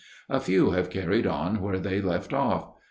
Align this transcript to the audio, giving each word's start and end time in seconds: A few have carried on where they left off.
A 0.29 0.39
few 0.39 0.71
have 0.71 0.89
carried 0.89 1.27
on 1.27 1.61
where 1.61 1.77
they 1.77 2.01
left 2.01 2.33
off. 2.33 2.71